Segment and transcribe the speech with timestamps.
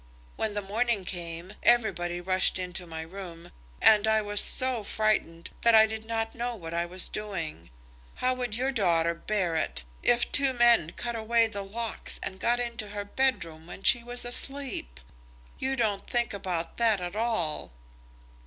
[0.35, 5.75] When the morning came, everybody rushed into my room, and I was so frightened that
[5.75, 7.69] I did not know what I was doing.
[8.15, 12.59] How would your daughter bear it, if two men cut away the locks and got
[12.59, 14.99] into her bedroom when she was asleep?
[15.59, 17.71] You don't think about that at all."